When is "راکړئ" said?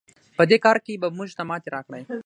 1.75-2.01